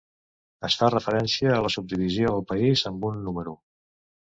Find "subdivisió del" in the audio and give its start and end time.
1.75-2.49